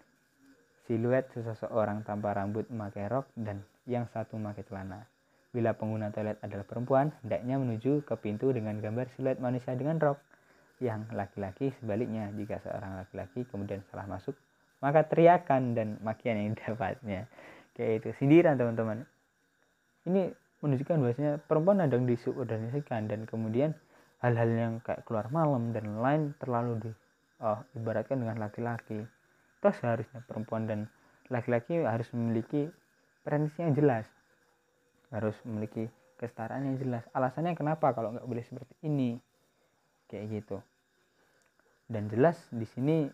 Siluet 0.88 1.28
seseorang 1.36 2.08
tanpa 2.08 2.32
rambut 2.32 2.72
memakai 2.72 3.12
rok 3.12 3.28
dan 3.36 3.68
yang 3.84 4.08
satu 4.16 4.40
memakai 4.40 4.64
celana. 4.64 5.04
Bila 5.52 5.76
pengguna 5.76 6.16
toilet 6.16 6.40
adalah 6.40 6.64
perempuan, 6.64 7.12
hendaknya 7.20 7.60
menuju 7.60 8.08
ke 8.08 8.16
pintu 8.16 8.56
dengan 8.56 8.80
gambar 8.80 9.12
siluet 9.12 9.44
manusia 9.44 9.76
dengan 9.76 10.00
rok 10.00 10.31
yang 10.82 11.06
laki-laki 11.14 11.72
sebaliknya. 11.80 12.34
Jika 12.34 12.60
seorang 12.66 12.98
laki-laki 12.98 13.46
kemudian 13.48 13.86
salah 13.94 14.10
masuk 14.10 14.34
maka 14.82 15.06
teriakan 15.06 15.78
dan 15.78 15.88
makian 16.02 16.42
yang 16.42 16.52
didapatnya 16.58 17.30
kayak 17.78 18.04
itu 18.04 18.10
sindiran 18.20 18.58
teman-teman. 18.60 19.06
Ini 20.10 20.34
menunjukkan 20.60 20.98
bahwasanya 20.98 21.34
perempuan 21.46 21.80
sedang 21.86 22.10
disubordinasikan 22.10 23.08
dan 23.08 23.30
kemudian 23.30 23.72
hal-hal 24.22 24.50
yang 24.50 24.74
kayak 24.82 25.06
keluar 25.06 25.30
malam 25.30 25.74
dan 25.74 26.02
lain 26.02 26.34
terlalu 26.42 26.90
di 26.90 26.92
oh, 27.42 27.62
ibaratkan 27.78 28.22
dengan 28.22 28.42
laki-laki. 28.42 29.06
Terus 29.62 29.78
seharusnya 29.78 30.26
perempuan 30.26 30.66
dan 30.66 30.90
laki-laki 31.30 31.82
harus 31.86 32.10
memiliki 32.14 32.70
prinsip 33.22 33.62
yang 33.62 33.74
jelas. 33.78 34.06
Harus 35.14 35.38
memiliki 35.46 35.86
kesetaraan 36.18 36.66
yang 36.66 36.78
jelas. 36.82 37.06
Alasannya 37.14 37.54
kenapa 37.54 37.94
kalau 37.94 38.14
nggak 38.14 38.26
boleh 38.26 38.46
seperti 38.46 38.74
ini? 38.86 39.22
Kayak 40.10 40.44
gitu 40.44 40.58
dan 41.92 42.08
jelas 42.08 42.40
di 42.56 42.64
sini 42.64 43.12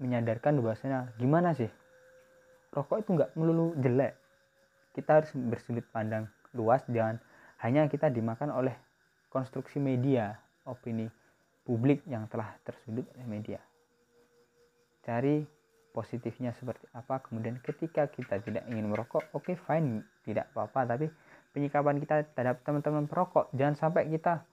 menyadarkan 0.00 0.56
bahwasanya 0.64 1.12
gimana 1.20 1.52
sih? 1.52 1.68
Rokok 2.72 3.04
itu 3.04 3.10
nggak 3.12 3.36
melulu 3.36 3.76
jelek. 3.76 4.16
Kita 4.96 5.20
harus 5.20 5.30
bersudut 5.36 5.84
pandang 5.92 6.24
luas 6.56 6.80
jangan 6.88 7.20
hanya 7.60 7.84
kita 7.92 8.08
dimakan 8.08 8.48
oleh 8.52 8.72
konstruksi 9.28 9.76
media 9.76 10.40
opini 10.64 11.04
publik 11.68 12.00
yang 12.08 12.24
telah 12.32 12.56
tersudut 12.64 13.04
oleh 13.16 13.26
media. 13.28 13.60
Cari 15.04 15.44
positifnya 15.92 16.52
seperti 16.56 16.84
apa 16.92 17.20
kemudian 17.24 17.56
ketika 17.64 18.08
kita 18.12 18.40
tidak 18.44 18.68
ingin 18.68 18.92
merokok 18.92 19.24
oke 19.32 19.52
okay, 19.52 19.56
fine 19.56 20.04
tidak 20.24 20.48
apa-apa. 20.56 20.96
Tapi 20.96 21.06
penyikapan 21.52 22.00
kita 22.00 22.28
terhadap 22.36 22.60
teman-teman 22.64 23.08
perokok 23.08 23.52
jangan 23.56 23.76
sampai 23.76 24.08
kita 24.08 24.44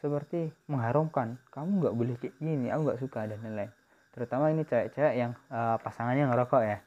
seperti 0.00 0.48
mengharumkan 0.64 1.36
kamu 1.52 1.70
nggak 1.84 1.94
boleh 1.94 2.14
kayak 2.16 2.34
gini 2.40 2.72
aku 2.72 2.80
nggak 2.88 3.00
suka 3.04 3.28
dan 3.28 3.38
lain-lain. 3.44 3.72
Terutama 4.10 4.50
ini 4.50 4.64
cewek-cewek 4.66 5.14
yang 5.14 5.32
uh, 5.52 5.76
pasangannya 5.78 6.26
ngerokok 6.32 6.62
ya. 6.64 6.78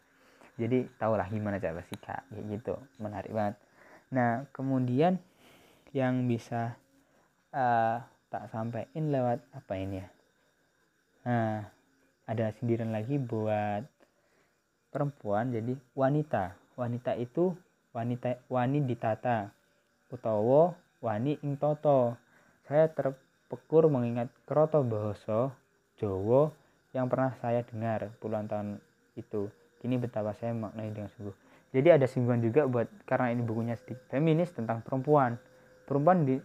Jadi 0.58 0.86
tahulah 0.98 1.30
gimana 1.30 1.62
cara 1.62 1.78
bersikap 1.78 2.26
kayak 2.30 2.46
gitu. 2.50 2.76
Menarik 2.98 3.32
banget. 3.32 3.56
Nah 4.12 4.50
kemudian 4.52 5.22
yang 5.94 6.26
bisa 6.26 6.74
uh, 7.54 8.02
tak 8.34 8.50
sampaikan 8.50 9.14
lewat 9.14 9.40
apa 9.54 9.74
ini 9.78 10.02
ya? 10.02 10.08
Nah 11.30 11.70
ada 12.26 12.46
sindiran 12.58 12.90
lagi 12.90 13.22
buat 13.22 13.86
perempuan 14.90 15.54
jadi 15.54 15.78
wanita. 15.94 16.58
Wanita 16.76 17.14
itu 17.22 17.54
wanita 17.94 18.42
wani 18.50 18.82
ditata. 18.82 19.54
Utawa 20.10 20.74
wani 21.02 21.38
ing 21.42 21.58
toto 21.62 22.18
saya 22.64 22.88
terpekur 22.88 23.92
mengingat 23.92 24.32
kroto 24.48 24.80
bahasa 24.88 25.52
Jawa 26.00 26.56
yang 26.96 27.12
pernah 27.12 27.36
saya 27.44 27.62
dengar 27.68 28.14
puluhan 28.24 28.48
tahun 28.48 28.80
itu. 29.20 29.52
Kini 29.84 30.00
betapa 30.00 30.32
saya 30.40 30.56
maknai 30.56 30.96
dengan 30.96 31.12
sungguh. 31.12 31.36
Jadi 31.76 31.90
ada 31.92 32.06
singgungan 32.08 32.40
juga 32.40 32.70
buat 32.70 32.88
karena 33.04 33.36
ini 33.36 33.44
bukunya 33.44 33.76
sedikit 33.76 34.08
feminis 34.08 34.56
tentang 34.56 34.80
perempuan. 34.80 35.36
Perempuan 35.84 36.24
di 36.24 36.40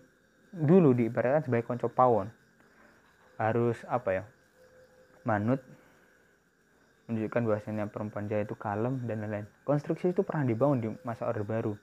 dulu 0.50 0.90
diibaratkan 0.96 1.46
sebagai 1.46 1.68
konco 1.68 1.86
pawon. 1.86 2.26
Harus 3.38 3.78
apa 3.86 4.10
ya? 4.10 4.24
Manut 5.22 5.62
menunjukkan 7.06 7.42
bahwasanya 7.46 7.84
perempuan 7.88 8.26
jaya 8.26 8.42
itu 8.42 8.58
kalem 8.58 9.06
dan 9.06 9.22
lain-lain. 9.22 9.46
Konstruksi 9.62 10.10
itu 10.10 10.26
pernah 10.26 10.44
dibangun 10.44 10.78
di 10.82 10.88
masa 11.06 11.30
Orde 11.30 11.46
Baru. 11.46 11.78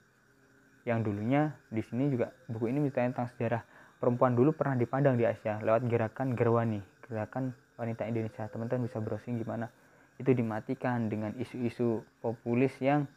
Yang 0.84 1.08
dulunya 1.08 1.56
di 1.72 1.82
sini 1.82 2.12
juga 2.12 2.30
buku 2.46 2.68
ini 2.68 2.84
menceritakan 2.84 3.10
tentang 3.16 3.30
sejarah 3.34 3.62
perempuan 4.06 4.38
dulu 4.38 4.54
pernah 4.54 4.78
dipandang 4.78 5.18
di 5.18 5.26
Asia 5.26 5.58
lewat 5.58 5.90
gerakan 5.90 6.38
Gerwani, 6.38 6.78
gerakan 7.10 7.50
wanita 7.74 8.06
Indonesia. 8.06 8.46
Teman-teman 8.46 8.86
bisa 8.86 9.02
browsing 9.02 9.42
gimana 9.42 9.66
itu 10.22 10.30
dimatikan 10.30 11.10
dengan 11.10 11.34
isu-isu 11.34 12.06
populis 12.22 12.70
yang 12.78 13.10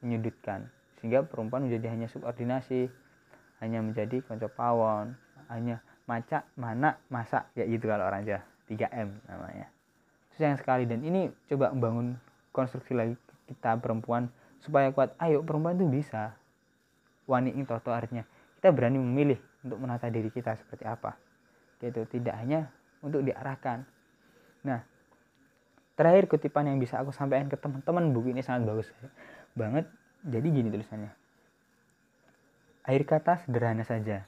menyudutkan 0.00 0.72
sehingga 0.96 1.20
perempuan 1.20 1.68
menjadi 1.68 1.92
hanya 1.92 2.08
subordinasi 2.08 2.88
hanya 3.60 3.84
menjadi 3.84 4.24
konco 4.24 4.48
pawon 4.48 5.20
hanya 5.52 5.84
maca 6.08 6.48
mana 6.56 6.96
masak 7.12 7.52
ya 7.52 7.68
gitu 7.68 7.84
kalau 7.84 8.08
orang 8.08 8.24
Jawa. 8.24 8.40
3M 8.72 9.20
namanya. 9.28 9.68
Sayang 10.40 10.56
sekali. 10.56 10.88
Dan 10.88 11.04
ini 11.04 11.28
coba 11.52 11.76
membangun 11.76 12.16
konstruksi 12.56 12.96
lagi 12.96 13.20
kita 13.52 13.76
perempuan 13.84 14.32
supaya 14.64 14.88
kuat. 14.96 15.12
Ayo 15.20 15.44
perempuan 15.44 15.76
itu 15.76 15.84
bisa. 15.92 16.32
Wanita 17.28 17.84
itu 17.84 17.90
artinya 17.92 18.24
kita 18.56 18.72
berani 18.72 18.98
memilih 18.98 19.38
untuk 19.66 19.82
menata 19.82 20.06
diri 20.06 20.30
kita 20.30 20.54
seperti 20.54 20.86
apa. 20.86 21.18
Gitu. 21.82 22.06
Tidak 22.06 22.32
hanya 22.32 22.70
untuk 23.02 23.26
diarahkan. 23.26 23.82
Nah 24.62 24.80
terakhir 25.98 26.30
kutipan 26.30 26.68
yang 26.70 26.78
bisa 26.78 27.00
aku 27.00 27.10
sampaikan 27.10 27.50
ke 27.50 27.56
teman-teman 27.58 28.14
buku 28.14 28.30
ini 28.30 28.46
sangat 28.46 28.70
bagus 28.70 28.88
banget. 29.58 29.90
Jadi 30.22 30.46
gini 30.54 30.68
tulisannya. 30.70 31.10
Akhir 32.86 33.02
kata 33.02 33.42
sederhana 33.42 33.82
saja. 33.82 34.26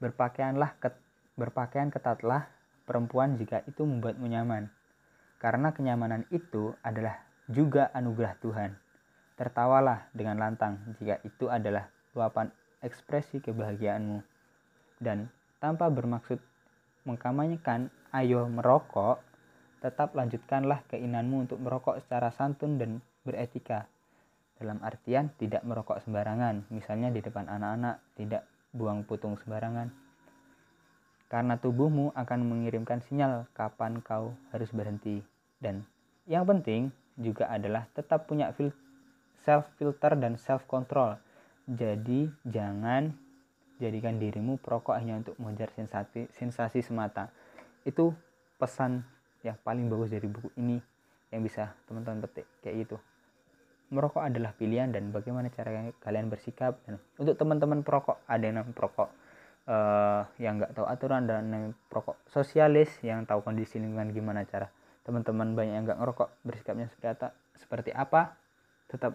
Berpakaianlah 0.00 0.80
ket, 0.80 0.96
berpakaian 1.36 1.92
ketatlah 1.92 2.48
perempuan 2.88 3.36
jika 3.36 3.60
itu 3.68 3.84
membuatmu 3.84 4.24
nyaman. 4.28 4.72
Karena 5.36 5.72
kenyamanan 5.72 6.24
itu 6.32 6.72
adalah 6.80 7.20
juga 7.48 7.92
anugerah 7.92 8.34
Tuhan. 8.40 8.70
Tertawalah 9.36 10.08
dengan 10.16 10.40
lantang 10.40 10.80
jika 10.96 11.20
itu 11.20 11.52
adalah 11.52 11.92
luapan 12.16 12.48
ekspresi 12.80 13.44
kebahagiaanmu 13.44 14.35
dan 15.00 15.28
tanpa 15.60 15.88
bermaksud 15.92 16.40
mengkampanyekan 17.06 17.88
ayo 18.16 18.48
merokok, 18.50 19.22
tetap 19.78 20.16
lanjutkanlah 20.16 20.82
keinginanmu 20.90 21.46
untuk 21.46 21.62
merokok 21.62 22.00
secara 22.02 22.32
santun 22.34 22.80
dan 22.80 22.98
beretika. 23.22 23.86
Dalam 24.56 24.80
artian 24.80 25.28
tidak 25.36 25.62
merokok 25.68 26.00
sembarangan, 26.00 26.72
misalnya 26.72 27.12
di 27.12 27.20
depan 27.20 27.44
anak-anak, 27.44 28.00
tidak 28.16 28.48
buang 28.72 29.04
putung 29.04 29.36
sembarangan. 29.36 29.92
Karena 31.28 31.60
tubuhmu 31.60 32.16
akan 32.16 32.40
mengirimkan 32.46 33.04
sinyal 33.04 33.50
kapan 33.52 34.00
kau 34.00 34.32
harus 34.54 34.70
berhenti. 34.72 35.20
Dan 35.60 35.84
yang 36.24 36.48
penting 36.48 36.88
juga 37.18 37.52
adalah 37.52 37.84
tetap 37.92 38.30
punya 38.30 38.54
self 39.44 39.68
filter 39.76 40.16
dan 40.16 40.40
self 40.40 40.64
control. 40.64 41.18
Jadi 41.66 42.30
jangan 42.46 43.25
jadikan 43.76 44.16
dirimu 44.16 44.56
perokok 44.60 44.96
hanya 44.96 45.20
untuk 45.20 45.36
mengejar 45.36 45.72
sensasi, 45.76 46.28
sensasi 46.32 46.80
semata. 46.80 47.28
Itu 47.84 48.16
pesan 48.56 49.04
yang 49.44 49.56
paling 49.62 49.86
bagus 49.86 50.10
dari 50.10 50.26
buku 50.26 50.50
ini 50.58 50.80
yang 51.30 51.42
bisa 51.44 51.74
teman-teman 51.86 52.24
petik 52.26 52.46
kayak 52.62 52.86
gitu. 52.86 52.98
merokok 53.86 54.18
adalah 54.18 54.50
pilihan 54.50 54.90
dan 54.90 55.14
bagaimana 55.14 55.46
cara 55.46 55.94
kalian 56.02 56.26
bersikap 56.26 56.74
dan 56.90 56.98
untuk 57.22 57.38
teman-teman 57.38 57.86
perokok 57.86 58.18
ada 58.26 58.42
yang 58.42 58.66
perokok 58.74 59.14
uh, 59.70 60.26
yang 60.42 60.58
nggak 60.58 60.74
tahu 60.74 60.90
aturan 60.90 61.22
dan 61.30 61.46
yang 61.54 61.64
perokok 61.86 62.18
sosialis 62.26 62.90
yang 63.06 63.22
tahu 63.22 63.46
kondisi 63.46 63.78
lingkungan 63.78 64.10
gimana 64.10 64.42
cara 64.42 64.74
teman-teman 65.06 65.54
banyak 65.54 65.74
yang 65.78 65.84
nggak 65.86 66.02
ngerokok 66.02 66.28
bersikapnya 66.42 66.90
seperti 66.90 67.06
apa 67.14 67.28
seperti 67.54 67.90
apa 67.94 68.20
tetap 68.90 69.12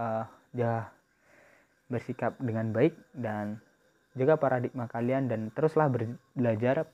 uh, 0.00 0.24
dia 0.56 0.88
bersikap 1.92 2.32
dengan 2.40 2.72
baik 2.72 2.96
dan 3.12 3.60
jaga 4.14 4.38
paradigma 4.38 4.86
kalian 4.86 5.26
dan 5.26 5.50
teruslah 5.50 5.90
belajar 6.34 6.86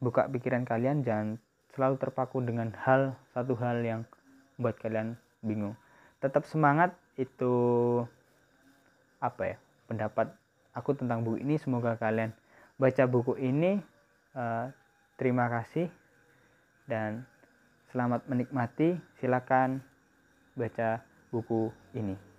buka 0.00 0.28
pikiran 0.28 0.64
kalian. 0.64 1.04
Jangan 1.04 1.40
selalu 1.76 1.96
terpaku 2.00 2.40
dengan 2.40 2.72
hal 2.84 3.16
satu 3.36 3.56
hal 3.60 3.84
yang 3.84 4.00
membuat 4.56 4.76
kalian 4.80 5.08
bingung. 5.44 5.76
Tetap 6.24 6.48
semangat 6.48 6.96
itu 7.20 7.54
apa 9.20 9.54
ya 9.54 9.56
pendapat 9.88 10.32
aku 10.72 10.96
tentang 10.96 11.20
buku 11.24 11.44
ini. 11.44 11.60
Semoga 11.60 12.00
kalian 12.00 12.32
baca 12.80 13.04
buku 13.04 13.36
ini 13.36 13.78
uh, 14.32 14.72
terima 15.20 15.52
kasih 15.52 15.92
dan 16.88 17.28
selamat 17.92 18.24
menikmati. 18.26 18.96
Silakan 19.20 19.84
baca 20.56 21.04
buku 21.28 21.68
ini 21.92 22.33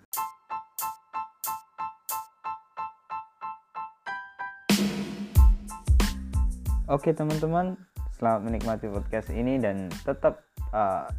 Oke 6.85 7.17
teman-teman, 7.17 7.81
selamat 8.13 8.45
menikmati 8.45 8.85
podcast 8.85 9.33
ini 9.33 9.57
dan 9.57 9.89
tetap 10.05 10.45
uh, 10.69 11.09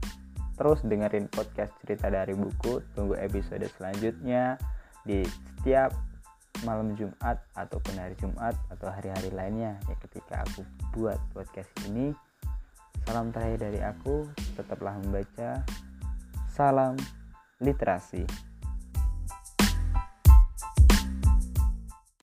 terus 0.55 0.79
dengerin 0.87 1.27
podcast 1.27 1.75
cerita 1.83 2.07
dari 2.07 2.39
buku. 2.39 2.87
Tunggu 2.95 3.19
episode 3.19 3.67
selanjutnya 3.75 4.63
di 5.03 5.27
setiap 5.27 5.91
malam 6.63 6.95
Jumat 6.95 7.43
ataupun 7.59 7.99
hari 7.99 8.15
Jumat 8.15 8.55
atau 8.71 8.87
hari-hari 8.95 9.35
lainnya 9.35 9.75
ya 9.91 9.97
ketika 10.07 10.47
aku 10.47 10.63
buat 10.95 11.19
podcast 11.35 11.75
ini. 11.91 12.15
Salam 13.03 13.35
terakhir 13.35 13.67
dari 13.67 13.83
aku, 13.83 14.23
tetaplah 14.55 14.95
membaca. 15.03 15.67
Salam 16.47 16.95
literasi. 17.59 18.23